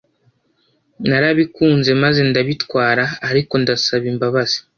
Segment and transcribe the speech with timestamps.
[1.07, 4.57] narabikunze maze ndabitwara ariko ndasaba imbabazi.